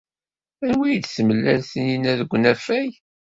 Anwa 0.63 0.83
ay 0.87 0.97
d-temlal 0.99 1.61
Taninna 1.69 2.13
deg 2.19 2.31
unafag? 2.35 2.91